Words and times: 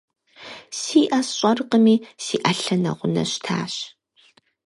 Си 0.81 1.01
ӏэ 1.09 1.19
сщӏэркъыми, 1.27 1.95
си 2.23 2.35
ӏэлъэ 2.43 2.75
нэгъунэ 2.83 3.23
щтащ. 3.31 3.73